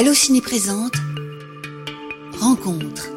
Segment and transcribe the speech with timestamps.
[0.00, 0.94] Allociné présente
[2.40, 3.10] Rencontre.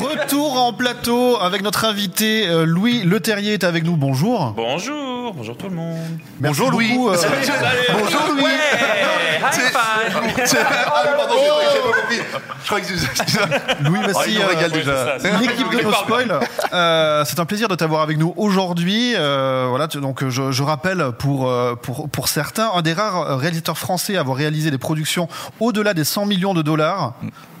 [0.00, 3.98] Retour en plateau avec notre invité euh, Louis Leterrier est avec nous.
[3.98, 4.54] Bonjour.
[4.56, 5.98] Bonjour, bonjour tout le monde.
[6.40, 6.92] Bonjour Louis.
[6.96, 8.42] Bonjour Louis.
[8.42, 9.76] Ouais, high five.
[9.76, 12.20] Ah, pardon, j'ai pas- j'ai pas compris.
[12.62, 15.18] Je crois que c'est Louis, Ah, voici il nous euh, régale ouais, déjà.
[15.18, 15.38] c'est ça.
[15.38, 16.40] l'équipe de No Spoil.
[16.72, 19.14] Euh, c'est un plaisir de t'avoir avec nous aujourd'hui.
[19.16, 23.38] Euh, voilà, tu- donc je, je rappelle pour, euh, pour pour certains un des rares
[23.38, 25.28] réalisateurs français à avoir réalisé des productions
[25.60, 27.14] au-delà des 100 millions de dollars.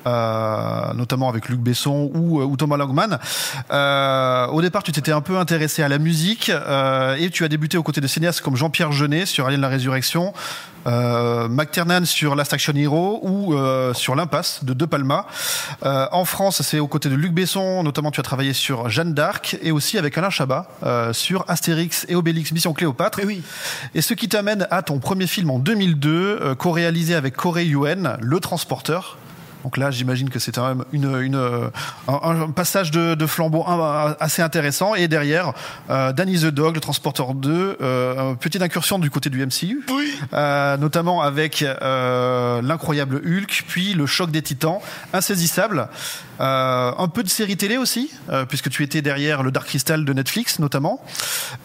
[0.06, 3.18] euh, notamment avec Luc Besson ou, euh, ou Thomas Langman.
[3.72, 7.48] Euh, au départ, tu t'étais un peu intéressé à la musique euh, et tu as
[7.58, 10.32] débuté aux côtés de cinéastes comme Jean-Pierre Jeunet sur Alien la Résurrection,
[10.86, 15.26] euh, McTiernan sur Last Action Hero ou euh, sur L'Impasse de De Palma.
[15.84, 19.12] Euh, en France, c'est aux côtés de Luc Besson, notamment tu as travaillé sur Jeanne
[19.12, 23.18] d'Arc et aussi avec Alain Chabat euh, sur Astérix et Obélix Mission Cléopâtre.
[23.18, 23.42] Et, oui.
[23.96, 28.18] et ce qui t'amène à ton premier film en 2002, euh, co-réalisé avec Corey Yuen,
[28.20, 29.18] Le Transporteur.
[29.64, 31.68] Donc là, j'imagine que c'est quand même une, une, euh,
[32.06, 33.64] un, un passage de, de flambeau
[34.20, 34.94] assez intéressant.
[34.94, 35.52] Et derrière,
[35.90, 39.84] euh, Danny the Dog, le Transporteur 2, euh, une petite incursion du côté du MCU,
[40.32, 44.78] euh, notamment avec l'incroyable Hulk, puis le choc des Titans,
[45.12, 45.88] insaisissable.
[46.40, 48.10] Un peu de série télé aussi,
[48.48, 51.02] puisque tu étais derrière le Dark Crystal de Netflix notamment.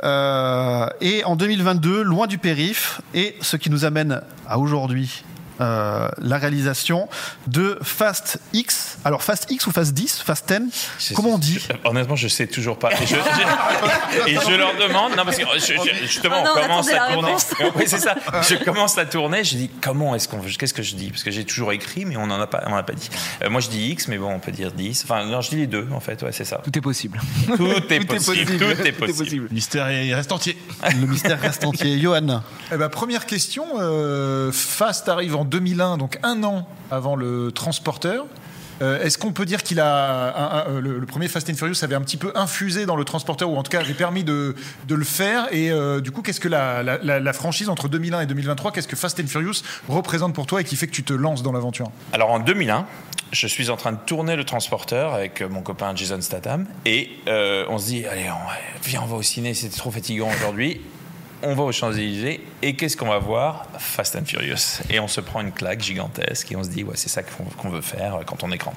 [0.03, 5.23] Et en 2022, loin du périph, et ce qui nous amène à aujourd'hui.
[5.61, 7.07] Euh, la réalisation
[7.47, 8.97] de Fast X.
[9.05, 12.47] Alors Fast X ou Fast 10 Fast 10 Comment on dit Je- Honnêtement, je sais
[12.47, 12.91] toujours pas.
[12.93, 16.51] Et je, je- et je leur demande, non parce que je- je- justement, Oh non,
[16.57, 17.27] on commence attendez à la tourner.
[17.27, 17.47] réponse.
[17.75, 18.15] Oui, c'est ça.
[18.49, 19.43] Je commence à tourner.
[19.43, 21.09] Je dis comment est-ce qu'on, qu'est-ce que je dis?
[21.09, 23.09] Parce que j'ai toujours écrit, mais on n'en a pas, on en a pas dit.
[23.43, 25.03] Euh, moi, je dis X, mais bon, on peut dire 10.
[25.05, 26.21] Enfin, non, je dis les deux, en fait.
[26.23, 26.61] Ouais, c'est ça.
[26.63, 27.19] Tout est possible.
[27.57, 28.57] Tout est possible.
[28.57, 29.47] Tout est possible.
[29.49, 30.57] Le mystère il reste entier.
[30.99, 31.99] Le mystère reste entier.
[31.99, 33.65] Johan Eh ben, première question.
[33.79, 38.25] euh, Fast arrive en 2001, donc un an avant le Transporteur.
[38.81, 42.01] Euh, Est-ce qu'on peut dire qu'il a euh, le, premier Fast and Furious avait un
[42.01, 44.55] petit peu infusé dans le Transporteur ou en tout cas avait permis de,
[44.89, 45.47] le faire?
[45.51, 49.19] Et euh, du coup qu'est-ce que la, franchise entre 2001 et 2023 qu'est-ce que Fast
[49.19, 51.91] and Furious représente pour toi et qui fait que tu te lances dans l'aventure?
[52.11, 52.85] Alors en 2001,
[53.31, 57.77] je suis en train de tourner le transporteur avec mon copain Jason Statham et on
[57.77, 58.29] se dit allez
[58.83, 60.81] viens on va au ciné c'était trop fatigant aujourd'hui.
[61.45, 63.65] On va aux Champs-Élysées et qu'est-ce qu'on va voir?
[63.77, 64.81] Fast and Furious.
[64.89, 67.69] Et on se prend une claque gigantesque et on se dit, ouais, c'est ça qu'on
[67.69, 68.73] veut faire quand on écran.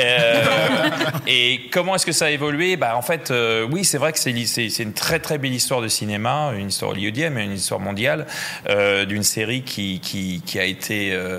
[0.00, 0.44] Euh,
[1.28, 2.76] et comment est-ce que ça a évolué?
[2.76, 4.32] Bah, En fait, euh, oui, c'est vrai que c'est
[4.80, 8.26] une très très belle histoire de cinéma, une histoire hollywoodienne, mais une histoire mondiale,
[8.68, 11.38] euh, d'une série qui, qui, qui a été euh,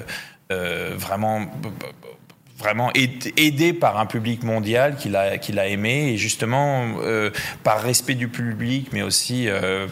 [0.51, 1.45] euh, vraiment
[2.57, 7.29] vraiment aid- aidé par un public mondial qui l'a qui l'a aimé et justement euh,
[7.63, 9.87] par respect du public mais aussi euh,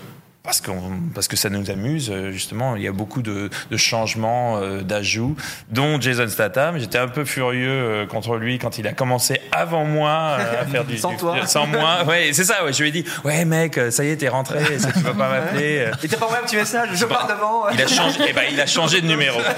[0.47, 0.81] parce, qu'on,
[1.13, 4.81] parce que ça nous amuse, euh, justement, il y a beaucoup de, de changements, euh,
[4.81, 5.35] d'ajouts,
[5.71, 6.79] dont Jason Statham.
[6.79, 10.65] J'étais un peu furieux euh, contre lui quand il a commencé avant moi euh, à
[10.65, 10.97] faire du...
[10.97, 11.45] Sans du- toi.
[11.45, 12.71] Sans moi, ouais, c'est ça, ouais.
[12.71, 15.27] Je lui ai dit, ouais mec, ça y est, t'es rentré, ça, tu vas pas
[15.29, 15.91] m'appeler.
[16.01, 17.67] Et t'as pas envoyé un petit message Je pars devant.
[17.73, 19.41] Il a changé, eh ben, il a changé de numéro.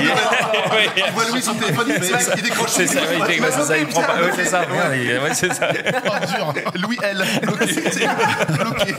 [0.00, 2.70] Il- voit Louis son téléphone, il, décroche.
[2.70, 3.00] C'est ça,
[3.78, 4.16] il prend pas.
[4.22, 5.68] Ouais, c'est ça, ouais, c'est ça.
[6.40, 6.52] Oh.
[6.74, 7.22] Louis L.
[7.42, 7.66] Bloqué.
[7.90, 8.06] C'est
[8.54, 8.94] bloqué.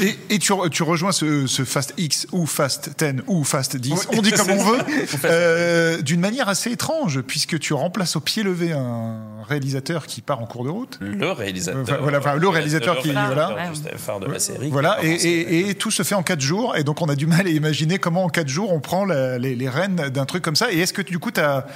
[0.00, 3.76] Et, et tu, re- tu rejoins ce, ce Fast X ou Fast 10 ou Fast
[3.76, 4.78] 10, on dit comme on veut,
[5.24, 9.16] euh, d'une manière assez étrange, puisque tu remplaces au pied levé un
[9.46, 10.98] réalisateur qui part en cours de route.
[11.00, 11.82] Le réalisateur.
[11.82, 13.68] Enfin, voilà, enfin, le réalisateur qui- réalisateur voilà.
[13.70, 14.70] du Steph phare de la série.
[14.70, 17.06] Voilà, qui et, commence- et- et tout se fait en quatre jours, et donc on
[17.06, 19.96] a du mal à imaginer comment en quatre jours on prend la- les, les rênes
[19.96, 20.72] d'un truc comme ça.
[20.72, 21.66] Et est-ce que du coup, tu as.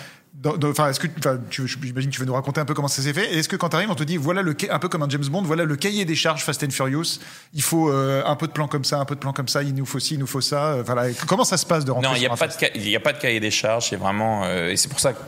[0.65, 3.03] Enfin, est-ce que enfin, tu, j'imagine que tu vas nous raconter un peu comment ça
[3.03, 3.33] s'est fait.
[3.35, 5.09] Et est-ce que quand tu arrives, on te dit voilà le un peu comme un
[5.09, 7.19] James Bond, voilà le cahier des charges Fast and Furious.
[7.55, 9.63] Il faut euh, un peu de plan comme ça, un peu de plan comme ça.
[9.63, 10.75] Il nous faut ci, il nous faut ça.
[10.75, 11.13] euh, Voilà.
[11.27, 13.01] Comment ça se passe de rentrer Non, il n'y a, pas de il y a
[13.01, 13.89] pas de cahier des charges.
[13.91, 14.43] C'est vraiment.
[14.45, 15.19] euh, et c'est pour ça que.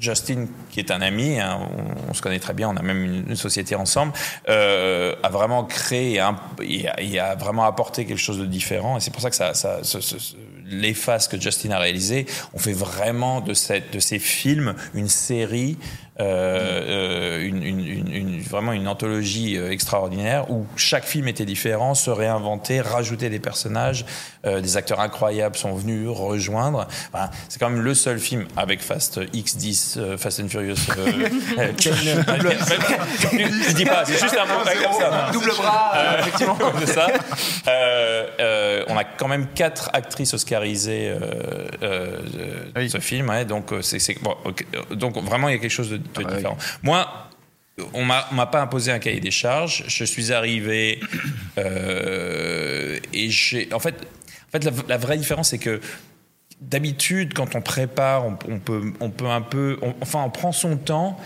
[0.00, 3.02] Justin, qui est un ami, hein, on, on se connaît très bien, on a même
[3.02, 4.12] une, une société ensemble,
[4.48, 8.46] euh, a vraiment créé et a, et a- et a vraiment apporté quelque chose de
[8.46, 8.96] différent.
[8.96, 10.36] Et c'est pour ça que ça, ça, ce- ce- ce-
[10.70, 15.08] les phases que Justin a réalisées, on fait vraiment de, cette, de ces films une
[15.08, 15.76] série,
[16.20, 21.44] euh, euh, une, une- une- une- vraiment une anthologie euh, extraordinaire où chaque film était
[21.44, 24.04] différent, se réinventait, rajoutait des personnages,
[24.46, 26.88] euh, des acteurs incroyables sont venus rejoindre.
[27.12, 30.74] Enfin, c'est quand même le seul film avec Fast X10, euh, Fast and Furious.
[30.96, 31.06] euh,
[31.58, 31.72] euh,
[33.68, 35.30] je dis pas, c'est juste un mot comme ça.
[35.32, 36.58] Double bras, euh, effectivement.
[36.80, 37.06] C'est ça.
[37.68, 41.18] Euh, euh, on a quand même quatre actrices oscarisées euh,
[41.82, 42.16] euh,
[42.74, 42.90] de Oui.
[42.90, 44.64] ce film, ouais, donc euh, c'est c'est- bon, ok.
[44.92, 46.56] donc vraiment il y a quelque chose de, de différent.
[46.82, 47.08] Moi,
[47.94, 49.84] on on m'a pas imposé un cahier des charges.
[49.88, 51.00] Je suis arrivé
[51.58, 53.94] euh, et j'ai en fait
[54.48, 55.80] En fait, la, la vraie différence, c'est que
[56.60, 60.52] d'habitude, quand on prépare, on, on peut, on peut un peu, on- enfin, on prend
[60.52, 61.20] son temps,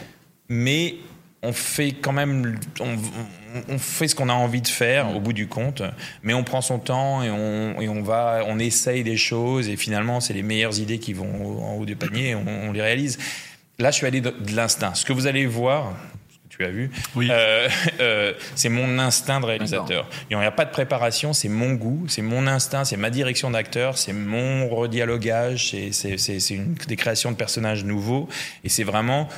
[0.49, 0.97] mais
[1.45, 5.47] on fait quand même, on, fait ce qu'on a envie de faire au bout du
[5.49, 5.83] compte,
[6.23, 9.77] mais on prend son temps et on, et on va, on essaye des choses et
[9.77, 12.83] finalement, c'est les meilleures idées qui vont en haut du panier, et on, on les
[12.83, 13.19] réalise.
[13.83, 14.95] Là, je suis allé de, de l'instinct.
[14.95, 15.93] Ce que vous allez voir,
[16.31, 17.29] ce que tu as vu, Oui.
[17.33, 17.69] euh,
[18.01, 20.09] euh, c'est mon instinct de réalisateur.
[20.31, 23.51] Il n'y a pas de préparation, c'est mon goût, c'est mon instinct, c'est ma direction
[23.51, 28.29] d'acteur, c'est mon redialogage, c'est- c'est c'est- c'est une des créations de personnages nouveaux,
[28.63, 29.29] et c'est vraiment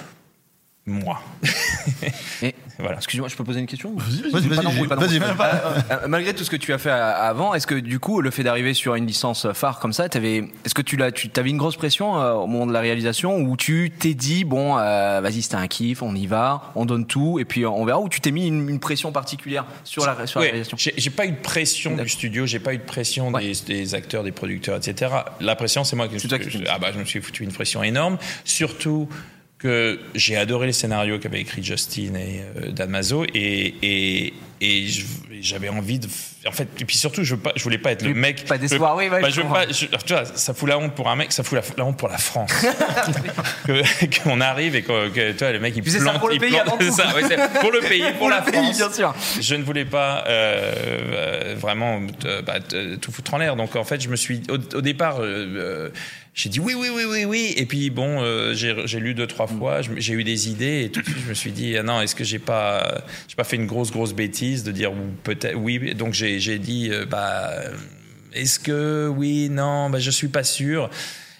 [0.86, 1.22] moi.
[2.42, 2.96] Et- voilà.
[2.96, 5.52] Excuse-moi, je peux poser une question Vas-y, vas-y, même pas.
[5.90, 8.30] Euh, Malgré tout ce que tu as fait a- avant, est-ce que du coup, le
[8.30, 11.50] fait d'arriver sur une licence phare comme ça, t'avais, est-ce que tu l'as, tu avais
[11.50, 15.20] une grosse pression euh, au moment de la réalisation ou tu t'es dit bon, euh,
[15.22, 18.08] vas-y, c'était un kiff, on y va, on donne tout et puis on verra ou
[18.08, 21.26] tu t'es mis une, une pression particulière sur la, sur la réalisation j'ai j'ai pas
[21.26, 23.52] eu de pression du studio, j'ai pas eu de pression Ouais.
[23.66, 25.12] des, des acteurs, des producteurs, etc.
[25.40, 27.52] La pression, c'est moi qui C'est toi qui ah bah, je me suis foutu une
[27.52, 28.18] pression énorme.
[28.44, 29.08] Surtout
[29.64, 34.34] que j'ai adoré les scénarios qu'avaient écrit Justin et euh, Dan Mazo et, et,
[35.40, 36.06] j'avais envie de.
[36.46, 38.44] En fait, et puis surtout, je, veux pas, je voulais pas être le mec.
[38.46, 39.64] pas je- oui, ouais, bah, je je veux comprends.
[39.64, 41.84] pas, je- tu vois, ça fout la honte pour un mec, ça fout la, la
[41.86, 42.50] honte pour la France.
[44.24, 46.34] Qu'on arrive et que, que, tu vois, le mec il c'est ça plante, pour le
[46.34, 46.92] il pays plante- avant tout.
[46.92, 47.22] ça, ouais,
[47.60, 48.76] pour le pays, pour, la pays, France.
[48.76, 49.14] bien sûr.
[49.40, 50.72] Je ne voulais pas euh,
[51.12, 52.58] euh, vraiment euh, bah,
[53.00, 53.56] tout foutre en l'air.
[53.56, 55.88] Donc en fait, je me suis au, au départ, euh,
[56.34, 57.54] j'ai dit oui, oui, oui, oui, oui.
[57.56, 61.00] Et puis bon, euh, j'ai lu deux, trois fois, j'ai eu des idées et tout
[61.00, 63.54] de suite, je me suis dit ah non, est-ce que j'ai pas, j'ai pas fait
[63.54, 64.92] une grosse, grosse bêtise de dire
[65.22, 65.94] peut-être oui.
[65.94, 67.52] Donc j'ai j'ai dit euh, bah
[68.32, 70.90] est-ce que oui, non, bah je suis pas sûr.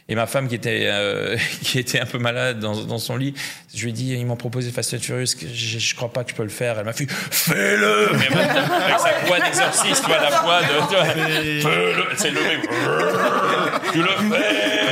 [0.06, 3.34] Et ma femme qui était euh, qui était un peu malade dans, dans son lit,
[3.74, 6.30] je lui ai dit ils m'ont proposé Fast and Furious, je, je crois pas que
[6.30, 6.78] je peux le faire.
[6.78, 12.60] Elle m'a fait fais-le, mais avec sa voix d'exorciste, la voix de, fais-le, s'est levée,
[13.92, 14.83] tu le fais.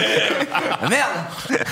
[0.55, 1.11] Ah, Merde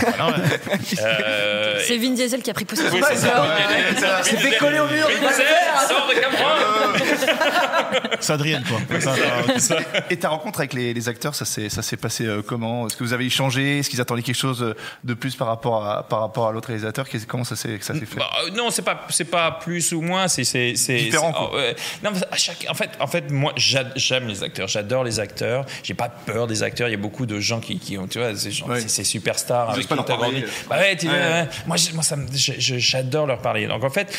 [1.01, 2.93] Euh, C'est Vin Diesel qui a pris possession.
[2.95, 4.21] oui, c'est ça.
[4.23, 5.81] C'est fait coller au mur, il va le faire.
[5.89, 8.11] Sors de Cameroun.
[8.21, 9.01] C'est Adrienne, quoi.
[9.01, 9.15] Ça,
[9.59, 9.79] ça-
[10.11, 12.87] Et ta rencontre avec les, les acteurs, ça s'est ça s'est passé euh, comment?
[12.87, 13.79] Est-ce que vous avez échangé?
[13.79, 14.75] Est-ce qu'ils attendaient quelque chose
[15.05, 17.07] de plus par rapport à par rapport à l'autre réalisateur?
[17.27, 18.19] Comment ça s'est que ça s'est fait?
[18.19, 21.39] Bah, euh, non, c'est pas c'est pas plus ou moins, c'est c'est c'est Différent, c'est-
[21.39, 21.51] quoi.
[21.55, 25.19] oh, non, mais à chaque en fait en fait moi j'aime les acteurs, j'adore les
[25.21, 28.07] acteurs, j'ai pas peur des acteurs, il y a beaucoup de gens qui, qui ont
[28.07, 28.81] tu vois, ces gens Ouais.
[28.89, 30.45] ces- superstars Ils avec pas leur parler.
[30.69, 31.13] Bah ouais, tu- Ouais.
[31.15, 31.49] ouais.
[31.67, 32.03] moi moi
[32.35, 33.67] j'adore leur parler.
[33.67, 34.17] Donc en fait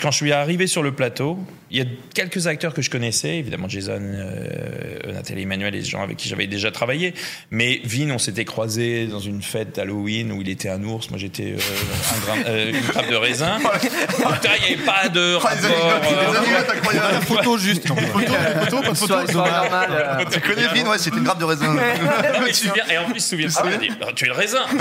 [0.00, 1.38] quand je suis arrivé sur le plateau,
[1.70, 5.84] il y a quelques acteurs que je connaissais, évidemment Jason, euh, Nathalie Emmanuel et les
[5.84, 7.14] gens avec qui j'avais déjà travaillé.
[7.52, 11.18] Mais Vin, on s'était croisés dans une fête Halloween où il était un ours, moi
[11.18, 13.58] j'étais euh, un grain- euh, une grappe de raisin.
[14.22, 16.00] Il n'y avait pas de rapport.
[16.92, 17.86] La photo juste.
[17.86, 19.14] Photo, photo, pas de photo.
[19.32, 19.34] Dommage.
[19.34, 19.90] normale.
[19.92, 21.72] euh, Tu connais Vin Ouais, c'était une grappe de raisin.
[22.52, 23.46] souviens- et en plus, a dit,
[24.02, 24.64] Ah, tu es le raisin.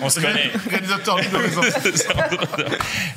[0.00, 0.50] On se connaît.
[0.70, 1.60] Réalisateur de raison.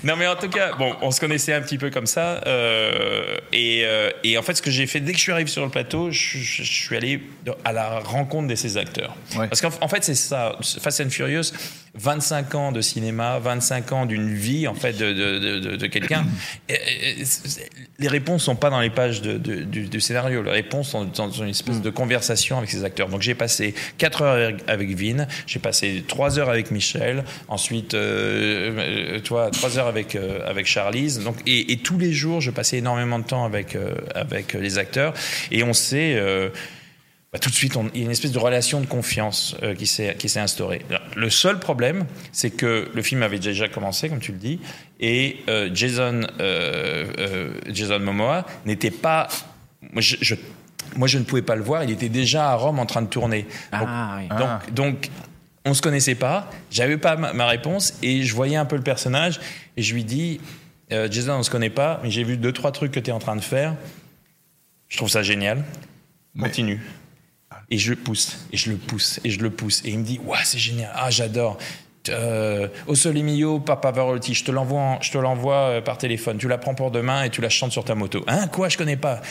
[0.04, 2.42] Non mais en tout cas, bon, on se connaissait un petit peu comme ça.
[2.46, 5.50] euh, et, euh, et en fait, ce que j'ai fait dès que je suis arrivé
[5.50, 7.22] sur le plateau, je, je- je suis allé
[7.64, 9.16] à la rencontre de ces acteurs.
[9.36, 9.48] Ouais.
[9.48, 10.56] Parce qu'en en fait, c'est ça.
[10.82, 11.52] Fast and Furious,
[12.00, 16.26] 25 ans de cinéma, 25 ans d'une vie en fait de, de, de, quelqu'un.
[18.00, 20.44] Les réponses sont pas dans les pages du, du scénario.
[20.44, 23.10] Les réponses sont dans une espèce de conversation avec ces acteurs.
[23.10, 29.16] Donc j'ai passé 4 heures avec- Vin, j'ai passé 3 heures avec Michel, ensuite euh,
[29.16, 31.20] euh, toi 3 heures avec euh, avec Charlize.
[31.24, 34.78] Donc et, et tous les jours, je passais énormément de temps avec euh, avec les
[34.78, 35.14] acteurs
[35.52, 36.18] et on s'est
[37.34, 39.76] bah, tout de suite, on- il y a une espèce de relation de confiance euh,
[39.76, 40.82] qui s'est instaurée.
[41.16, 44.60] Le seul problème, c'est que le film avait déjà commencé, comme tu le dis,
[45.00, 49.28] et euh, Jason euh, euh, Jason Momoa n'était pas.
[49.94, 50.36] Moi je, je-
[50.96, 51.84] moi, je ne pouvais pas le voir.
[51.84, 53.44] Il était déjà à Rome en train de tourner.
[53.74, 54.30] Donc, Ah, oui.
[54.30, 55.10] donc, donc,
[55.66, 56.50] on se connaissait pas.
[56.72, 59.40] J'avais pas ma, ma réponse et je voyais un peu le personnage
[59.76, 60.40] et je lui dis,
[60.94, 63.14] euh, Jason, on se connaît pas, mais j'ai vu deux trois trucs que tu es
[63.14, 63.76] en train de faire.
[64.88, 65.66] Je trouve ça génial.
[66.40, 66.80] Continue.
[67.70, 69.82] Et je le pousse, et je le pousse, et je le pousse.
[69.84, 70.90] Et il me dit, ouais, c'est génial.
[70.96, 71.58] Ah, j'adore.
[72.10, 75.98] Euh, Au Sole Mio, Papa Pavarotti, je te l'envoie, en- je te l'envoie euh, par
[75.98, 76.38] téléphone.
[76.38, 78.24] Tu la prends pour demain et tu la chantes sur ta moto.
[78.28, 79.22] Hein, quoi, je connais pas.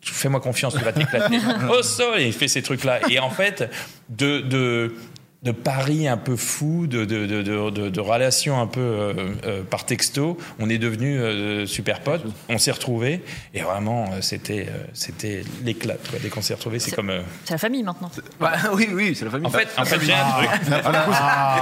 [0.00, 1.38] Fais-moi confiance, tu vas t'éclater.
[1.70, 2.98] Au sol, et il fait ces trucs-là.
[3.08, 3.70] Et en fait,
[4.08, 4.96] de, de,
[5.44, 9.12] de paris un peu fou, de, de, de, de, de- de relations un peu euh,
[9.44, 12.24] euh, par texto, on est devenus euh, super potes.
[12.48, 13.22] On s'est retrouvés.
[13.52, 15.96] Et vraiment, euh, c'était, euh, c'était l'éclat.
[16.10, 16.18] quoi.
[16.22, 17.10] Dès qu'on s'est retrouvés, c'est comme.
[17.10, 18.10] euh, C'est la famille maintenant.
[18.40, 19.46] Bah, oui, oui, c'est la famille.
[19.46, 20.50] En fait, en fait j'ai un truc.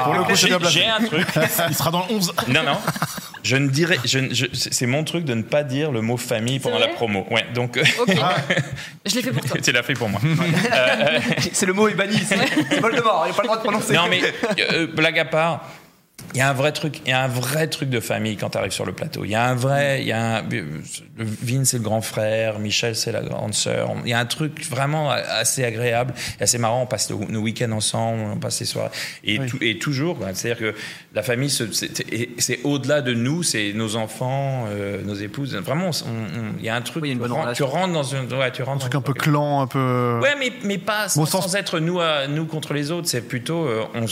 [0.05, 0.27] Pour le coup,
[0.59, 0.71] placé.
[0.71, 1.27] j'ai un truc.
[1.69, 2.33] Il sera dans le 11.
[2.49, 2.79] Non, non.
[3.43, 6.17] Je ne dirais, je, ne- je- c'est mon truc de ne pas dire le mot
[6.17, 7.27] famille pendant la promo.
[7.31, 8.15] Ouais, donc euh, Ok.
[9.05, 9.57] Je l'ai fait pour toi.
[9.63, 10.21] tu l'as fait pour moi.
[11.53, 12.19] C'est le mot est banni.
[12.25, 12.37] C'est
[12.71, 13.25] c'est Voldemort.
[13.27, 13.95] Il n'a pas le droit de prononcer.
[13.95, 14.21] non mais
[14.73, 15.69] euh, blague à part.
[16.35, 18.51] Il y a un vrai truc, il y a un vrai truc de famille quand
[18.51, 19.25] tu arrives sur le plateau.
[19.25, 20.81] Il y a un vrai, il y a un, euh,
[21.19, 23.91] Vin c'est le grand frère, Michel c'est la grande sœur.
[24.05, 26.83] Il y a un truc vraiment assez agréable, et assez marrant.
[26.83, 28.91] On passe nos nos week-ends ensemble, on passe les soirées
[29.25, 30.19] et, tout- et toujours.
[30.19, 30.29] quoi.
[30.35, 30.79] C'est-à-dire que
[31.15, 35.55] la famille, c'est au-delà de nous, c'est nos enfants, euh, nos épouses.
[35.57, 35.91] Vraiment,
[36.59, 37.03] il y a un truc.
[37.03, 37.81] Oui, il y a une bonne tu rentres- tu relation.
[37.81, 40.19] rentres dans une, ouais, tu rentres Un truc dans un peu clan, un peu.
[40.23, 41.45] Ouais, mais, mais pas sans, Bon sens.
[41.47, 43.09] sans être nous, à, nous contre les autres.
[43.09, 44.07] C'est plutôt euh, on,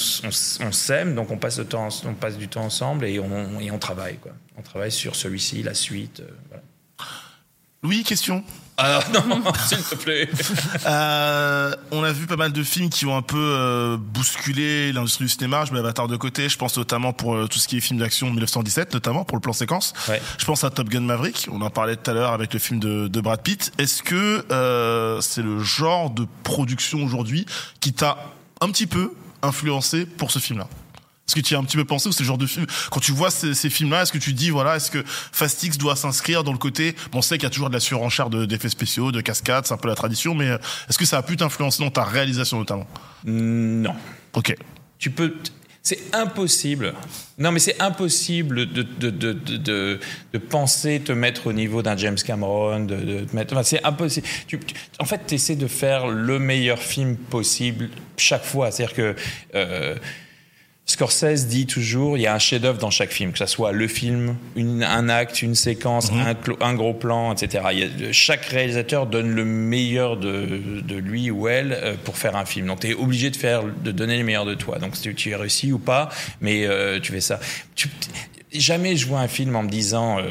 [0.71, 3.79] s'aime, donc on passe, le temps, on passe du temps ensemble et on, et on
[3.79, 4.19] travaille.
[4.19, 4.33] Quoi.
[4.59, 6.21] On travaille sur celui-ci, la suite.
[6.21, 6.63] euh, voilà.
[7.83, 8.45] Louis, question.
[8.77, 10.29] Ah non, s'il te plaît.
[10.87, 15.25] Euh, on a vu pas mal de films qui ont un peu euh, bousculé l'industrie
[15.25, 15.65] du cinéma.
[15.67, 16.49] Je mets Avatar de côté.
[16.49, 19.41] Je pense notamment pour euh, tout ce qui est film d'action 1917, notamment pour le
[19.41, 19.93] plan séquence.
[20.09, 20.21] Ouais.
[20.39, 21.49] Je pense à Top Gun Maverick.
[21.53, 23.73] On en parlait tout à l'heure avec le film de, de Brad Pitt.
[23.79, 24.45] Est-ce que
[25.21, 27.47] c'est le genre de production aujourd'hui
[27.81, 28.19] qui t'a
[28.61, 29.13] un petit peu
[29.43, 30.69] influencé pour ce film-là?
[31.31, 32.67] Est-ce que tu y as un petit peu pensé ou c'est le genre de film
[32.91, 35.79] quand tu vois ces, ces films-là, est-ce que tu dis voilà, est-ce que Fast X
[35.79, 38.31] doit s'inscrire dans le côté bon, on sait qu'il y a toujours de la surenchère
[38.31, 40.59] de- d'effets spéciaux, de cascades, c'est un peu la tradition, mais euh,
[40.89, 42.87] est-ce que ça a pu t'influencer dans ta réalisation notamment?
[43.25, 43.95] Non.
[44.33, 44.55] Ok.
[44.99, 45.35] Tu peux.
[45.83, 46.93] C'est impossible.
[47.39, 52.17] Non, mais c'est impossible de, de, de, de, penser te mettre au niveau d'un James
[52.17, 53.55] Cameron, de, mettre.
[53.55, 54.27] Enfin, c'est impossible.
[54.47, 58.71] Tu, tu- en fait, tu essaies de faire le meilleur film possible chaque fois.
[58.71, 59.17] C'est-à-dire que.
[59.55, 59.97] euh,
[61.05, 63.89] Scorsese dit toujours, il y a un chef-d'œuvre dans chaque film, que ce soit le
[63.89, 67.65] film, une- un acte, une séquence, un, clo- un gros plan, etc.
[67.73, 72.19] Il y a- chaque réalisateur donne le meilleur de, de lui ou elle euh, pour
[72.19, 72.67] faire un film.
[72.67, 74.79] Donc tu es obligé de faire, de donner le meilleur de toi.
[74.79, 76.11] Donc tu, tu y réussis ou pas,
[76.43, 77.41] mais euh, tu fais ça.
[77.75, 77.89] Tu-
[78.53, 80.19] jamais je vois un film en me disant.
[80.19, 80.25] euh,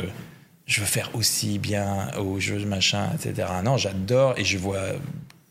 [0.67, 3.47] je veux faire aussi bien, oh, je veux machin, etc.
[3.63, 4.77] Non, j'adore et je vois,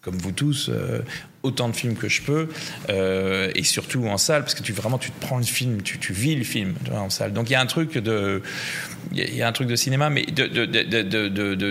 [0.01, 1.01] comme vous tous, euh,
[1.43, 2.49] autant de films que je peux,
[2.89, 5.99] euh, et surtout en salle, parce que tu vraiment tu te prends le film, tu,
[5.99, 7.33] tu vis le film tu vois, en salle.
[7.33, 8.43] Donc il y a un truc de,
[9.13, 10.69] il y a- un truc de cinéma, mais de de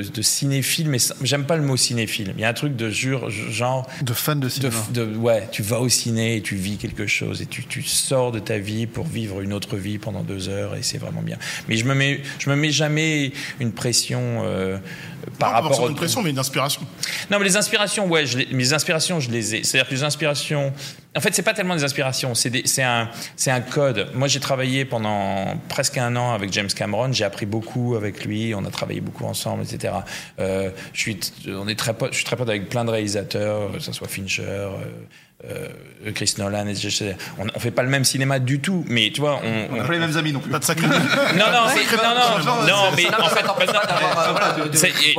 [0.10, 2.34] de cinéphile, mais j'aime pas le mot cinéphile.
[2.38, 4.76] Il y a un truc de jure, genre De fan de cinéma.
[5.18, 8.40] ouais, tu vas au ciné et tu vis quelque chose et tu, tu sors de
[8.40, 11.38] ta vie pour vivre une autre vie pendant deux heures et c'est vraiment bien.
[11.68, 14.78] Mais je me mets, je me mets jamais une pression euh,
[15.32, 16.82] par Non, pas rapport forcément au une pression, mais une inspiration.
[17.32, 19.64] non, mais les inspirations, ouais, je les- mes inspirations, je les ai.
[19.64, 20.74] C'est-à-dire que les inspirations.
[21.18, 23.10] En fait, c'est pas tellement des inspirations, c'est un,
[23.48, 24.10] un code.
[24.14, 27.12] Moi, j'ai travaillé pendant presque un an avec James Cameron.
[27.12, 28.54] J'ai appris beaucoup avec lui.
[28.54, 29.96] On a travaillé beaucoup ensemble, etc.
[30.40, 32.12] Euh, je suis, on est très potes.
[32.12, 34.44] Je suis très pote avec plein de réalisateurs, que ce soit Fincher.
[34.44, 34.70] euh,
[35.46, 37.14] euh, Chris Nolan, etc.
[37.38, 39.84] On, on fait pas le même cinéma du tout, mais tu vois, on, On n'a
[39.84, 40.50] pas les mêmes amis non plus.
[40.50, 40.88] Pas de sacré.
[40.88, 41.04] non, non,
[41.38, 43.46] non, non, non, mais en fait,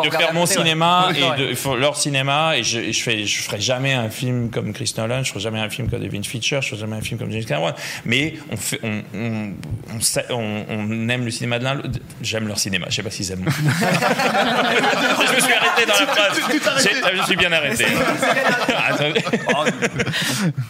[0.05, 3.93] de faire mon cinéma et de leur cinéma et je, je fais je ferai jamais
[3.95, 6.81] un film comme Chris Nolan je ferai jamais un film comme David Fincher je ferai
[6.81, 7.73] jamais un film comme James Cameron
[8.05, 9.53] mais on fait on on,
[9.95, 11.81] on, sait- on- on aime le cinéma de l'un
[12.23, 16.39] j'aime leur cinéma je sais pas s'ils aiment je me suis arrêté dans la phrase
[16.83, 17.85] J'ai- je suis bien arrêté.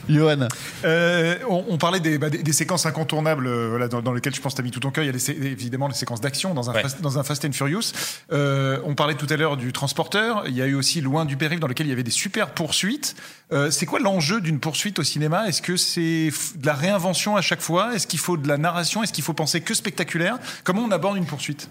[0.09, 0.49] Johan.
[0.85, 4.35] Euh, on, on parlait des, bah, des, des séquences incontournables euh, voilà, dans, dans lesquelles
[4.35, 5.05] je pense que tu as mis tout ton cœur.
[5.05, 6.83] Il y a les évidemment les séquences d'action dans, un Ouais.
[6.83, 7.93] fast, dans un Fast and Furious.
[8.33, 10.45] Euh, on parlait tout à l'heure du transporteur.
[10.47, 12.51] Il y a eu aussi Loin du périph' dans lequel il y avait des super
[12.51, 13.15] poursuites.
[13.53, 17.41] Euh, c'est quoi l'enjeu d'une poursuite au cinéma Est-ce que c'est de la réinvention à
[17.43, 17.95] chaque fois?
[17.95, 19.03] Est-ce qu'il faut de la narration?
[19.03, 20.39] Est-ce qu'il faut penser que spectaculaire?
[20.65, 21.71] Comment on aborde une poursuite?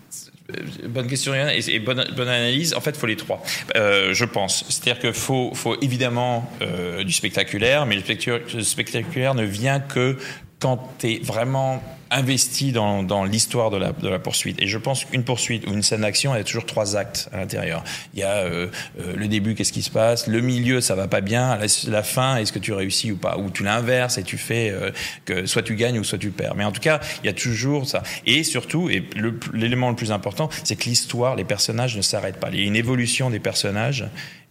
[0.55, 2.73] Euh, Bonne question et, bonne, analyse.
[2.73, 3.41] En fait, il faut les trois,
[3.75, 4.65] Euh, je pense.
[4.69, 10.17] C'est-à-dire qu'il faut, faut évidemment euh, du spectaculaire, mais le spectaculaire ne vient que
[10.59, 14.61] quand tu es vraiment investi dans, dans l'histoire de la, de la poursuite.
[14.61, 17.37] Et je pense qu'une poursuite ou une scène d'action, elle a toujours trois actes à
[17.37, 17.83] l'intérieur.
[18.13, 18.67] Il y a euh,
[18.99, 20.27] euh, le début, qu'est-ce qui se passe?
[20.27, 21.57] Le milieu, ça va pas bien.
[21.87, 23.37] La, fin, est-ce que tu réussis ou pas?
[23.37, 24.91] Ou tu l'inverses et tu fais euh,
[25.25, 26.55] que soit tu gagnes ou soit tu perds.
[26.55, 28.03] Mais en tout cas, il y a toujours ça.
[28.25, 29.03] Et surtout, et
[29.53, 32.49] l'élément le plus important, c'est que l'histoire, les personnages ne s'arrêtent pas.
[32.51, 34.05] Il y a une évolution des personnages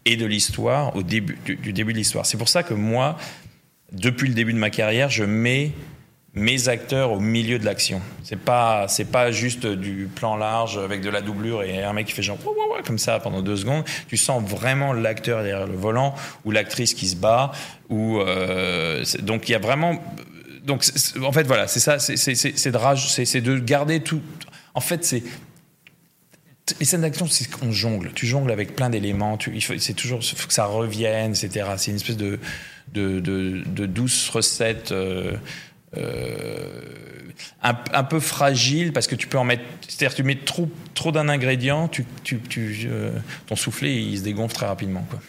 [0.05, 2.27] et de l'histoire au début du début de l'histoire.
[2.27, 3.19] C'est pour ça que moi,
[3.93, 5.73] depuis le début de ma carrière, je mets
[6.37, 8.03] mes acteurs au milieu de l'action.
[8.23, 12.07] C'est pas c'est pas juste du plan large avec de la doublure et un mec
[12.07, 13.85] qui fait genre ouah, ouah, ouah comme ça pendant deux secondes.
[14.07, 16.15] Tu sens vraiment l'acteur derrière le volant
[16.45, 17.53] ou l'actrice qui se bat
[17.91, 20.03] euh, donc il y a vraiment
[20.65, 20.85] donc
[21.23, 24.21] en fait voilà c'est ça c'est de garder tout
[24.75, 25.23] en fait c'est
[26.81, 28.11] les scènes d'action, c'est qu'on jongle.
[28.13, 29.39] Tu jongles avec plein d'éléments.
[29.79, 31.65] C'est toujours, faut que ça revienne, etc.
[31.77, 32.41] C'est une espèce de,
[32.93, 35.37] de, de, douce recette euh,
[37.63, 39.65] un, un peu fragile parce que tu peux en mettre.
[39.89, 43.11] C'est-à-dire tu mets trop, trop d'un ingrédient, tu, tu, tu, euh,
[43.47, 45.07] ton soufflet il se dégonfle très rapidement.
[45.09, 45.21] Quoi.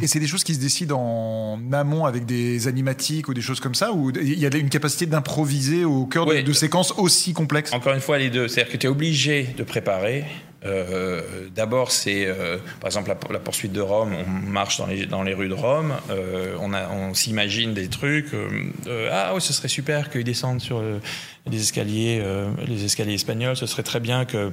[0.00, 3.60] Et, c'est des choses qui se décident en amont avec des animatiques ou des choses
[3.60, 6.42] comme ça, ou il y a une capacité d'improviser au cœur de- Oui.
[6.42, 7.72] de, séquences aussi complexes?
[7.72, 8.48] Encore une fois, les deux.
[8.48, 10.24] C'est-à-dire que tu es obligé de préparer.
[10.64, 14.14] Euh, D'abord, c'est euh, par exemple la, poursuite de Rome.
[14.14, 15.94] On marche dans les, dans les rues de Rome.
[16.10, 18.30] euh, on, s'imagine des trucs.
[19.10, 20.82] ah, ouais, ce serait super qu'ils descendent sur
[21.46, 22.22] les escaliers,
[22.66, 23.56] les escaliers espagnols.
[23.56, 24.52] Ce serait très bien que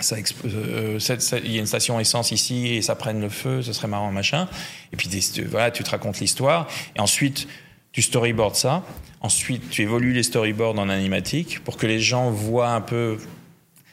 [0.00, 0.98] ça euh,
[1.44, 4.48] y a une station essence ici et ça prenne le feu, ce serait marrant, machin.
[4.92, 5.08] Et puis,
[5.48, 6.68] voilà, tu te racontes l'histoire.
[6.96, 7.48] Et ensuite,
[7.92, 8.84] tu storyboards ça.
[9.20, 13.18] Ensuite, tu évolues les storyboards en animatique pour que les gens voient un peu.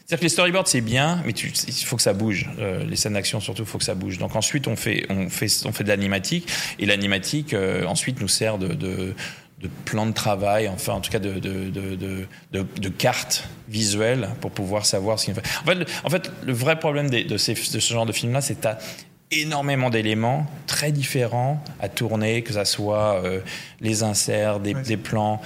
[0.09, 2.49] C'est-à-dire que les storyboards, c'est bien, mais tu- il faut que ça bouge.
[2.57, 4.17] Euh, les scènes d'action, surtout, il faut que ça bouge.
[4.17, 6.47] Donc ensuite, on fait, on fait, on fait de l'animatique.
[6.79, 9.13] Et l'animatique, euh, ensuite, nous sert de, de,
[9.61, 15.19] de plan de travail, enfin, en tout cas, de, de, carte visuelle pour pouvoir savoir
[15.19, 15.43] ce qu'il fait.
[15.61, 18.11] En fait, le, en fait, le vrai problème des- de, ces, de ce genre de
[18.11, 23.41] film-là, c'est que tu énormément d'éléments très différents à tourner, que ça soit euh,
[23.79, 25.39] les inserts, des, des plans,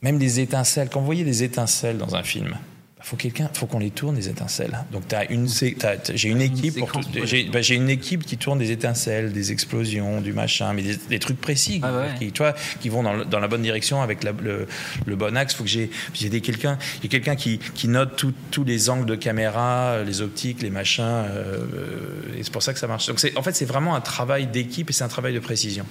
[0.00, 0.88] même des étincelles.
[0.90, 2.56] Quand vous voyez des étincelles dans un film,
[3.04, 4.78] faut quelqu'un, faut qu'on les tourne des étincelles.
[4.90, 6.78] Donc t'as une, sé- t'as- t'as- j'ai une équipe
[7.24, 10.96] j'ai, bah, j'ai une équipe qui tourne des étincelles, des explosions, du machin, mais des,
[10.96, 12.06] des trucs précis, Ah ouais.
[12.18, 14.66] qui, tu vois, qui vont dans, le- dans la bonne direction avec la- le,
[15.04, 15.54] le bon axe.
[15.54, 18.64] Faut que j'ai, j'ai des quelqu'un, il y a quelqu'un qui, qui note tout- tous
[18.64, 22.78] les angles de caméra, les optiques, les machins, euh, euh, et c'est pour ça que
[22.78, 23.06] ça marche.
[23.06, 25.84] Donc c'est, en fait, c'est vraiment un travail d'équipe et c'est un travail de précision.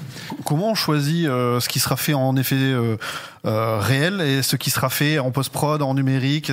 [0.45, 2.97] Comment on choisit euh, ce qui sera fait en effet euh,
[3.45, 6.51] euh, réel et ce qui sera fait en post-prod, en numérique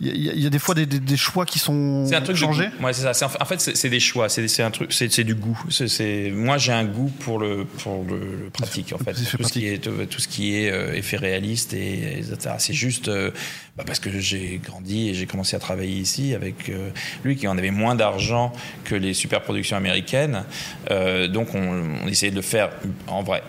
[0.00, 2.20] Il y, a- il y a des fois des, des- des choix qui sont un
[2.20, 2.68] truc changés.
[2.82, 3.26] Ouais, c'est ça.
[3.40, 4.28] En fait, c'est des choix.
[4.28, 4.92] C'est c'est un truc.
[4.92, 5.58] C'est c'est du goût.
[5.70, 9.14] C'est- moi, j'ai un goût pour le pour le, le pratique en fait.
[9.14, 12.56] Tout ce qui est tout, ce qui est euh, effet réaliste et etc.
[12.58, 13.30] C'est juste euh,
[13.76, 16.90] bah, parce que j'ai grandi et j'ai commencé à travailler ici avec euh,
[17.24, 18.52] lui qui en avait moins d'argent
[18.84, 20.44] que les super productions américaines.
[20.90, 22.70] Euh, donc, on, on essayait de le faire
[23.06, 23.42] en vrai.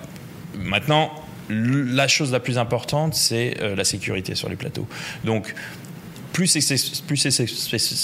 [0.58, 1.12] Maintenant.
[1.50, 4.88] La chose la plus importante, c'est euh, la sécurité sur les plateaux.
[5.24, 5.54] Donc,
[6.34, 7.18] plus c'est- c'est plus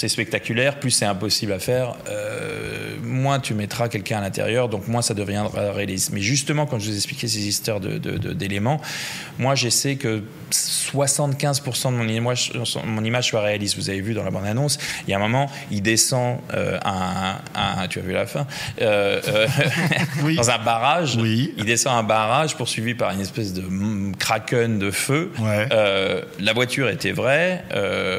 [0.08, 5.02] spectaculaire, plus c'est impossible à faire, euh, moins tu mettras quelqu'un à l'intérieur, donc moins
[5.02, 6.10] ça deviendra réaliste.
[6.12, 7.98] Mais justement, quand je vous expliquais ces histoires de-
[8.32, 8.80] d'éléments,
[9.38, 12.52] moi j'essaie que 75% de mon image,
[12.84, 13.76] mon image soit réaliste.
[13.76, 17.36] Vous avez vu dans la bande-annonce, il y a un moment, il descend euh, un,
[17.54, 18.46] un- tu as vu la fin,
[18.80, 19.46] euh, euh,
[20.22, 20.36] Oui.
[20.36, 21.52] dans un barrage, Oui.
[21.58, 25.32] il descend un barrage poursuivi par une espèce de mm, kraken de feu.
[25.38, 25.66] Ouais.
[25.72, 27.64] Euh, la voiture était vraie.
[27.74, 28.13] Euh,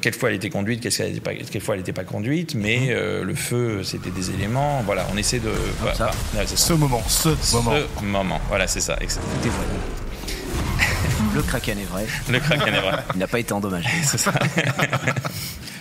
[0.00, 2.86] quelquefois elle était conduite, quelquefois elle n'était pas, quelquefois elle était pas conduite, mais Mhm.
[2.90, 4.82] euh, le feu c'était des éléments.
[4.84, 5.50] Voilà, on essaie de.
[5.80, 6.10] voilà, ça.
[6.32, 6.56] voilà, ça.
[6.56, 7.72] Ce moment, ce moment.
[7.98, 8.40] Ce moment.
[8.48, 8.96] Voilà, c'est ça.
[9.00, 9.24] excellent.
[9.42, 9.66] Tout est vrai.
[11.34, 12.06] Le Kraken est vrai.
[12.30, 13.02] Le kraken est vrai.
[13.14, 13.88] Il n'a pas été endommagé.
[14.04, 14.32] C'est ça.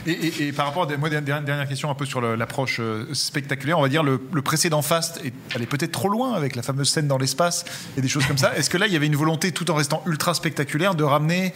[0.08, 2.78] Et, et- et par rapport à des- moi, dernière, dernière question un peu sur l'approche
[2.80, 6.56] euh, spectaculaire, on va dire le, le précédent Fast est allé peut-être trop loin avec
[6.56, 8.52] la fameuse scène dans l'espace et des choses comme ça.
[8.58, 11.54] Est-ce que là il y avait une volonté, tout en restant ultra spectaculaire, de ramener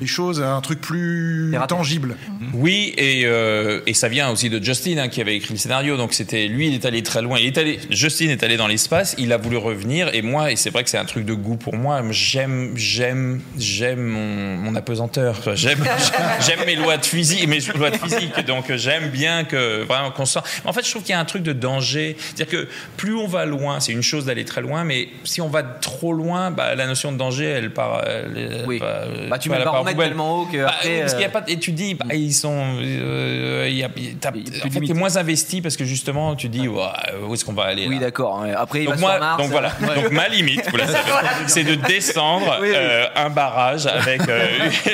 [0.00, 2.16] les choses à un truc plus tangible
[2.52, 5.96] Oui, et, euh, et ça vient aussi de Justin hein, qui avait écrit le scénario.
[5.96, 7.38] Donc c'était lui, il est allé très loin.
[7.38, 9.14] Il est allé, Justin est allé dans l'espace.
[9.18, 10.10] Il a voulu revenir.
[10.12, 12.02] Et moi, et c'est vrai que c'est un truc de goût pour moi.
[12.10, 15.40] J'aime, j'aime, j'aime mon, mon apesanteur.
[15.54, 15.84] J'aime,
[16.40, 18.44] j'aime mes lois de physique, mes lois de physique.
[18.46, 20.44] Donc j'aime bien que vraiment qu'on sort.
[20.64, 22.16] En fait, je trouve qu'il y a un truc de danger.
[22.18, 25.48] C'est-à-dire que plus on va loin, c'est une chose d'aller très loin, mais si on
[25.48, 28.04] va trop loin, bah, la notion de danger, elle part.
[28.06, 28.80] Elle, Oui.
[28.80, 29.58] Bah, tu mets
[29.92, 32.06] tellement haut que Bah, après, parce qu'il y a euh, pas, et tu dis, bah,
[32.14, 36.66] ils sont, euh, y a- en fait, t'es moins investi parce que justement, tu dis,
[36.68, 36.94] Ouah,
[37.28, 38.40] où est-ce qu'on va aller Oui, d'accord.
[38.40, 38.52] ouais.
[38.54, 39.42] Après, il donc va moi, sur Mars.
[39.42, 39.72] donc voilà.
[39.96, 41.10] Donc ma limite, vous la savez,
[41.48, 42.74] c'est de descendre Oui, oui.
[42.76, 44.46] euh, un barrage avec euh,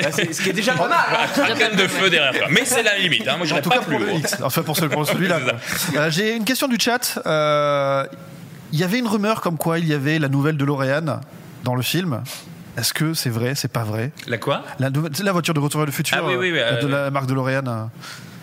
[0.03, 0.99] Bah, ce qui est déjà pas mal.
[1.23, 2.47] un kraken de feu derrière toi.
[2.49, 3.27] Mais c'est la limite.
[3.27, 3.37] Hein.
[3.37, 4.17] Moi, En tout pas cas plus pour le haut.
[4.17, 5.39] X, enfin pour, ce- pour celui-là.
[5.95, 7.19] Euh, J'ai une question du chat.
[7.25, 8.05] Euh,
[8.73, 11.19] Il y avait une rumeur comme quoi il y avait la nouvelle de L'Oréal
[11.63, 12.23] dans le film.
[12.77, 14.11] Est-ce que c'est vrai, c'est pas vrai?
[14.27, 14.63] La quoi?
[14.79, 14.89] La,
[15.31, 17.27] voiture de Retour vers le futur Ah oui, oui, oui, euh, de euh, la marque
[17.27, 17.63] de L'Oréal.
[17.67, 17.85] euh.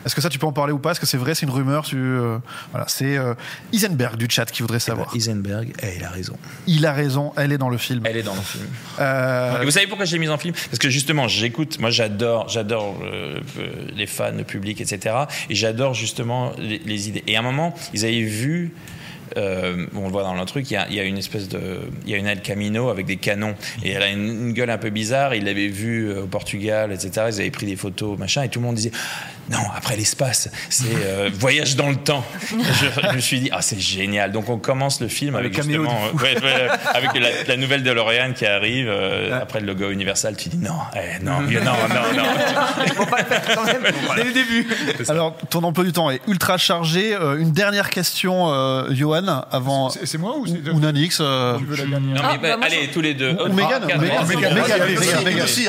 [0.07, 0.93] Est-ce que ça tu peux en parler ou pas?
[0.93, 2.39] Est-ce que c'est vrai C'est une rumeur tu, euh,
[2.71, 3.35] Voilà, c'est euh,
[3.73, 5.15] Isenberg du chat qui voudrait savoir.
[5.15, 6.37] Isenberg, eh, il a raison.
[6.67, 8.03] Il a raison, elle est dans le film.
[8.05, 8.65] Elle est dans le film.
[9.01, 10.55] Euh, vous savez pourquoi je l'ai mise en film?
[10.55, 13.03] Parce que justement, j'écoute, moi j'adore, j'adore
[13.95, 15.15] les fans, le public, etc.
[15.51, 17.25] Et j'adore justement les, les idées.
[17.27, 18.73] Et à un moment, ils avaient vu.
[19.37, 22.15] Euh, on le voit dans le truc, il y, a, une espèce de, il y
[22.15, 24.91] a une El Camino avec des canons et elle a une, une gueule un peu
[24.91, 25.35] bizarre.
[25.35, 27.27] Ils l'avaient vue euh, au Portugal, etc.
[27.29, 28.93] Ils avaient pris des photos, machin, et tout le monde disait
[29.51, 32.25] non, après l'espace, c'est euh, voyage dans le temps.
[32.51, 34.33] Je, je me suis dit, ah, c'est génial.
[34.33, 37.83] Donc on commence le film avec caméo justement, euh, ouais, ouais, avec la, la nouvelle
[37.83, 40.37] DeLorean qui arrive euh, après le logo Universal.
[40.37, 42.25] Tu dis non, eh, non, non, non, non.
[42.95, 43.83] Faut pas le faire quand même
[44.17, 44.69] dès le début.
[45.09, 47.15] Alors, ton emploi du temps est ultra chargé.
[47.15, 49.91] Euh, une dernière question, euh, Johan, avant.
[49.91, 51.19] C'est c'est moi ou c'est Ou Nanix.
[51.21, 53.31] euh, Tu veux la dernière Non, Ah, mais bah, bah, moi, allez, tous les deux.
[53.33, 54.97] Ou Mégane, Mégane, Mégane, Mégane, allez.
[54.97, 55.69] Allez, allez, de.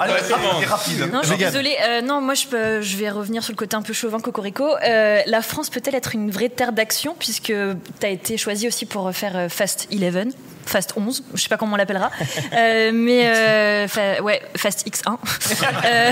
[0.00, 0.64] Allez, Ouais, tout le monde.
[0.68, 1.10] rapide.
[1.12, 1.76] Non, je suis désolée.
[2.02, 4.64] Euh, non, moi, je, peux, je vais revenir sur le côté un peu chauvin cocorico.
[4.84, 8.86] Euh, la France peut-elle être une vraie terre d'action puisque tu as été choisi aussi
[8.86, 10.28] pour faire euh, Fast 11
[10.64, 12.12] Fast 11, je sais pas comment on l'appellera,
[12.52, 15.16] Euh, mais euh, fa- ouais, Fast X1.
[15.84, 16.10] Euh,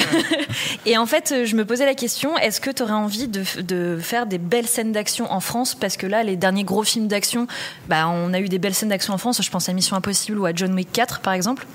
[0.86, 3.98] et en fait, je me posais la question est-ce que tu aurais envie de, de
[4.00, 5.74] faire des belles scènes d'action en France?
[5.76, 7.46] Parce que là, les derniers gros films d'action,
[7.88, 9.40] bah, on a eu des belles scènes d'action en France.
[9.42, 11.66] Je pense à Mission Impossible ou à John Wick 4, par exemple.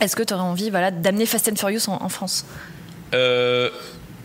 [0.00, 2.44] Est-ce que tu aurais envie voilà, d'amener Fast and Furious en, en France?
[3.14, 3.70] Euh,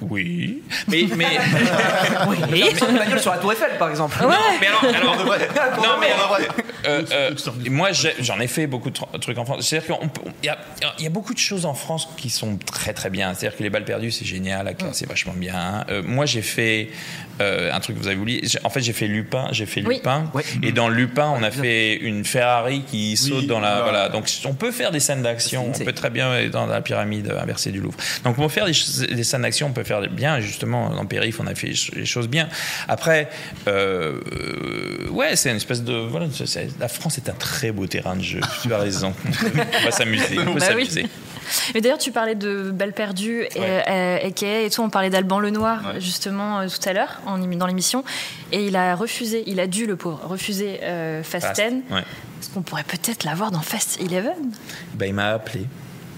[0.09, 1.25] oui, mais mais
[2.27, 2.63] Oui.
[2.89, 4.17] Une bagnole sur la Tour Eiffel, par exemple.
[4.25, 4.35] Ouais.
[4.59, 5.15] mais alors, alors
[5.77, 6.07] non mais
[6.87, 7.31] euh, euh,
[7.69, 9.67] moi j'en ai fait beaucoup de tr- trucs en France.
[9.67, 10.09] C'est-à-dire qu'il
[10.43, 10.57] y a,
[10.97, 13.33] il y a beaucoup de choses en France qui sont très très bien.
[13.33, 15.85] C'est-à-dire que les balles perdues c'est génial, la classe c'est vachement bien.
[15.89, 16.89] Euh, moi j'ai fait
[17.39, 18.41] euh, un truc que vous avez oublié.
[18.63, 19.95] En fait j'ai fait Lupin, j'ai fait Oui.
[19.97, 20.29] Lupin.
[20.33, 20.43] Ouais.
[20.63, 24.09] Et dans Lupin on a fait une Ferrari qui saute dans la voilà.
[24.09, 25.71] Donc on peut faire des scènes d'action.
[25.75, 27.97] On peut très bien être dans la pyramide inversée du Louvre.
[28.23, 28.73] Donc pour faire des,
[29.15, 30.39] des scènes d'action on peut faire bien.
[30.39, 32.47] Justement dans Périph on a fait les choses bien.
[32.87, 33.29] Après
[33.67, 34.19] euh,
[35.11, 36.27] ouais c'est une espèce de voilà
[36.79, 38.39] la France est un très beau terrain de jeu.
[38.63, 39.13] Tu as raison.
[39.81, 40.37] on va s'amuser.
[40.39, 40.85] On peut Bah oui.
[40.85, 41.07] s'amuser.
[41.73, 43.83] Mais d'ailleurs, tu parlais de Balles perdues et, Ouais.
[43.89, 44.81] euh, AKA et tout.
[44.83, 48.05] On parlait d'Alban Lenoir, justement, euh, tout à l'heure, en- dans l'émission.
[48.53, 51.75] Et il a refusé, il a dû, le pauvre, refuser euh, Fast Fast, 10.
[51.93, 52.03] ouais.
[52.39, 54.09] Parce qu'on pourrait peut-être l'avoir dans Fast 11.
[54.93, 55.65] Bah, il m'a appelé.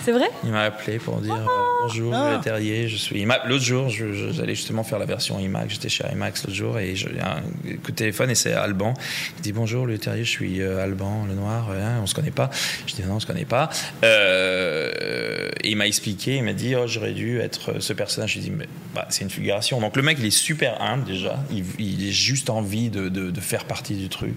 [0.04, 1.46] C'est vrai Il m'a appelé pour dire euh,
[1.88, 2.39] bonjour, Ah.
[2.44, 2.89] Terrier.
[2.89, 3.26] Je suis.
[3.46, 5.74] L'autre jour, j'allais justement faire la version IMAX.
[5.74, 7.42] J'étais chez IMAX l'autre jour et j'ai un
[7.84, 8.94] coup de téléphone et c'est Alban.
[9.38, 10.26] Il dit bonjour, le Terrier.
[10.26, 11.70] Je suis euh, Alban, le Noir.
[11.72, 12.50] hein, on se connaît pas.
[12.86, 13.70] Je dis non, on se connaît pas.
[14.04, 16.36] Euh, et il m'a expliqué.
[16.36, 18.34] Il m'a dit oh, j'aurais dû être ce personnage.
[18.34, 19.80] Je lui ai dit mais bah, c'est une figuration.
[19.80, 21.42] Donc le mec, il est super humble déjà.
[21.50, 24.36] Il, il a juste envie de, de- de faire partie du truc.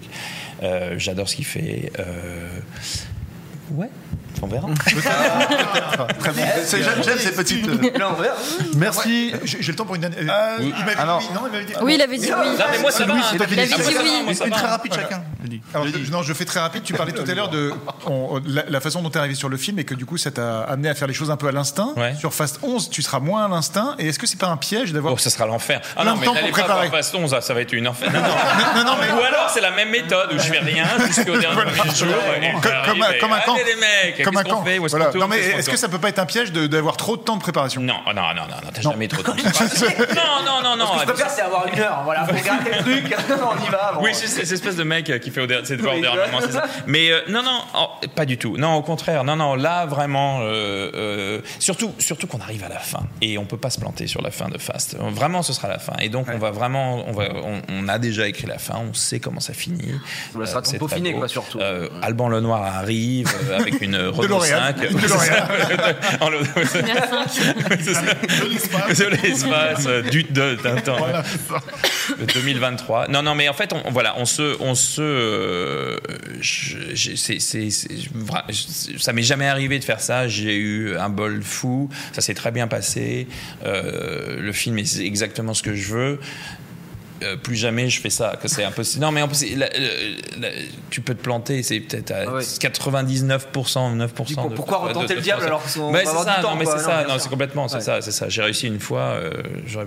[0.63, 1.91] Euh, J'adore ce qu'il fait.
[3.71, 3.89] Euh, ouais.
[4.41, 4.67] On verra.
[6.19, 6.31] Très.
[6.63, 7.67] C'est- J'aime j'aime ces petites.
[7.67, 7.77] euh,
[8.07, 8.35] on verra.
[8.75, 9.33] Merci.
[9.43, 10.19] J'ai j'ai le temps pour une dernière.
[10.21, 11.17] Euh, il m'avait ah non.
[11.17, 11.73] dit oui, non, il m'avait dit.
[11.81, 12.49] Oui, il avait dit oui.
[12.59, 13.13] Non, mais moi, ça va.
[13.13, 13.95] Louis, c'est toi qui Il avait dit
[14.27, 14.37] oui.
[14.45, 15.23] Une très rapide chacun.
[15.73, 16.83] Alors, je- non, je fais très rapide.
[16.83, 17.73] Tu parlais tout à l'heure de
[18.05, 20.17] on- la, la façon dont tu es arrivé sur le film et que du coup,
[20.17, 21.93] ça t'a amené à faire les choses un peu à l'instinct.
[21.97, 22.13] Ouais.
[22.19, 23.95] Sur Fast 11, tu seras moins à l'instinct.
[23.97, 25.13] Et est-ce que c'est pas un piège d'avoir.
[25.13, 25.81] Oh, ça sera l'enfer.
[25.95, 26.87] Ah non, mais temps n'allez pour pas préparer.
[26.89, 28.11] voir Baston, ça, ça va être une enfer.
[28.13, 28.27] Non, non.
[28.75, 29.11] non, non, mais.
[29.19, 31.55] Ou alors c'est la même méthode où je fais rien jusqu'au dernier
[31.95, 32.07] jour.
[33.19, 33.56] Comme, un, camp.
[33.61, 34.63] Allez les mecs, comme un camp.
[34.63, 35.05] fait Voilà.
[35.07, 37.21] tourne Non, mais est-ce que ça peut pas être un piège de- d'avoir trop de
[37.21, 39.33] temps de préparation Non, non, non, non, non, t'as jamais trop de temps.
[39.35, 40.85] non, non, non, non.
[40.87, 42.01] Ce que je préfère, c'est avoir une heure.
[42.03, 43.15] Voilà, faut regarder le truc.
[43.29, 43.91] on y va.
[43.95, 44.01] bon.
[44.03, 46.01] Oui, c'est cette espèce de mec euh, qui fait au dernier, c'est de voir au
[46.01, 46.65] dernier moment, c'est ça.
[46.87, 48.57] Mais euh, non, non, oh, pas du tout.
[48.57, 49.23] Non, au contraire.
[49.23, 53.45] Non, non, là vraiment, euh, euh, surtout, surtout qu'on arrive à la fin et on
[53.45, 54.95] peut pas se planter sur la fin de Fast.
[54.99, 55.93] Vraiment, ce sera la fin.
[55.99, 58.93] Et donc, on va vraiment, on va, on, on a déjà écrit la fin, on
[58.93, 59.93] sait comment ça finit.
[60.33, 61.17] Peaufiner, très beau.
[61.19, 61.59] quoi, surtout.
[61.59, 64.47] Euh, Alban Lenoir arrive avec une Renault DeLorean.
[64.77, 64.91] 5.
[64.91, 65.47] Une DeLorean.
[66.21, 66.39] En le-
[67.81, 68.01] C'est ça.
[69.07, 70.97] De l'espace, euh, du de- d'un temps.
[72.19, 73.07] Le 2023.
[73.09, 75.97] Non, non, mais en fait, on, voilà, on se, on se, euh,
[76.41, 77.69] je- c'est, c'est,
[78.97, 80.27] ça m'est jamais arrivé de faire ça.
[80.27, 81.89] J'ai eu un bol fou.
[82.13, 83.27] Ça s'est très bien passé.
[83.65, 86.19] Euh, le film est exactement ce que je veux.
[87.23, 89.03] Euh, plus jamais je fais ça, que c'est impossible.
[89.03, 90.55] Non, mais en plus, c'est- la- la- la-
[90.91, 92.43] tu peux te planter, c'est peut-être à Ah ouais.
[92.59, 94.23] 99%, 9%.
[94.49, 96.41] Dis, pourquoi de- retenter de- le diable alors qu'on Ouais, va c'est avoir ça, du
[96.43, 97.81] temps, non, mais c'est ça, non, c'est complètement, c'est Ouais.
[97.81, 98.29] ça, c'est ça.
[98.29, 99.31] J'ai réussi une fois, euh,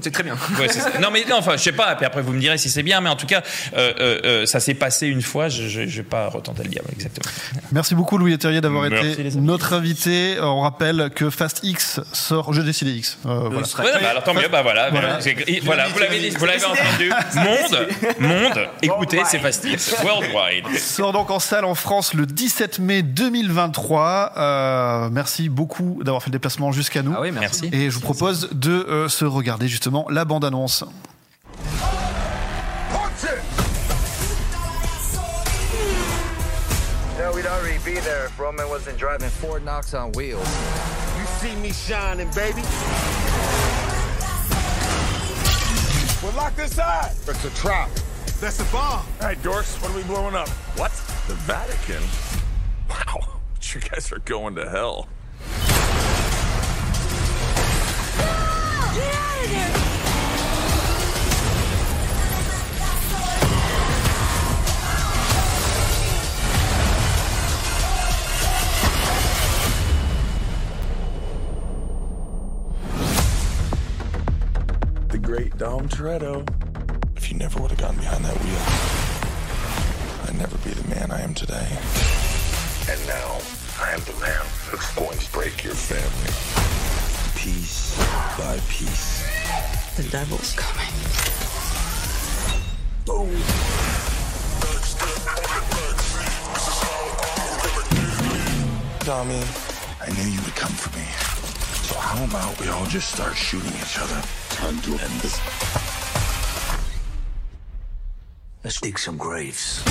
[0.01, 0.35] C'est très bien.
[0.59, 0.99] Ouais, c'est ça.
[1.01, 1.95] non mais non, enfin je sais pas.
[1.97, 3.43] Puis après vous me direz si c'est bien, mais en tout cas
[3.77, 5.49] euh, ça s'est passé une fois.
[5.49, 7.31] Je, je vais pas retenter le diable exactement.
[7.73, 10.39] Merci beaucoup Louis Leterrier d'avoir été notre invité.
[10.41, 13.19] On rappelle que Fast X sort, je décide X.
[13.27, 13.67] Euh, voilà.
[14.01, 14.49] Bah, alors tant mieux.
[14.51, 14.91] Bah voilà.
[14.91, 15.21] Voilà.
[15.21, 17.11] C'est écrit- voilà, vous l'avez dit, vous l'avez entendu.
[17.35, 18.69] Monde, monde.
[18.83, 19.79] Écoutez, c'est fastidieux.
[20.03, 20.79] Worldwide.
[20.79, 24.33] Sort donc en salle en France le 17 mai 2023.
[24.37, 27.15] Euh, merci beaucoup d'avoir fait le déplacement jusqu'à nous.
[27.17, 27.69] Ah oui, merci.
[27.73, 30.85] Et je vous propose de euh, se regarder justement la bande-annonce.
[37.19, 40.41] Yeah, we'd already be there if Roman wasn't driving Ford Knox on wheels.
[41.19, 42.63] You see me shining, baby.
[46.23, 47.15] Well, lock this eye.
[47.25, 47.89] That's a trap.
[48.41, 49.07] That's a bomb.
[49.21, 50.49] All right, dorks, what are we blowing up?
[50.77, 50.91] What?
[51.29, 52.03] The Vatican?
[52.89, 53.27] Wow.
[53.73, 55.07] You guys are going to hell.
[58.91, 60.00] The great
[75.61, 76.41] Dom Toretto.
[77.19, 78.65] If you never would have gotten behind that wheel,
[80.25, 81.69] I'd never be the man I am today.
[82.89, 83.37] And now,
[83.79, 86.33] I am the man who's going to break your family.
[87.37, 87.95] Piece
[88.39, 89.21] by piece.
[89.99, 90.89] The devil's coming.
[99.05, 99.45] Tommy,
[100.01, 101.05] I knew you would come for me.
[101.85, 104.23] So how about we all just start shooting each other?
[104.61, 105.41] Time to end this.
[108.63, 109.83] Let's dig some graves.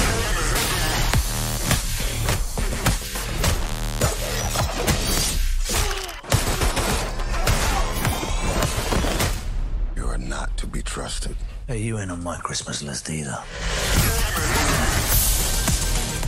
[9.96, 11.36] You are not to be trusted.
[11.68, 13.40] Hey, you ain't on my Christmas list either.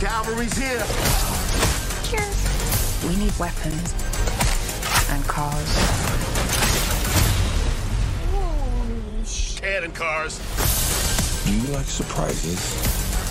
[0.00, 0.84] Cavalry's here.
[3.08, 3.94] We need weapons
[5.10, 6.11] and cars.
[9.82, 10.38] Cannon cars.
[11.44, 12.60] Do you like surprises?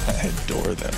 [0.05, 0.93] I adore them.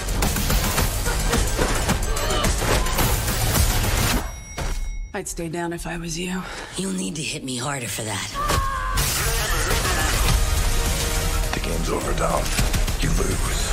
[5.13, 6.41] I'd stay down if I was you.
[6.75, 8.29] You'll need to hit me harder for that.
[11.53, 12.43] The game's over, Dom.
[12.99, 13.71] You lose.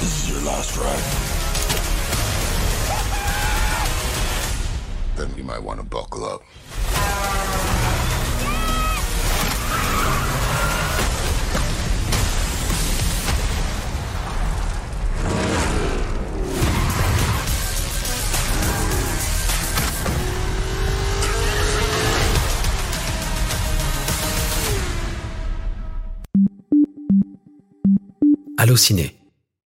[0.00, 1.04] This is your last ride.
[5.18, 6.42] Then you might want to buckle up.
[28.66, 29.15] Allociné,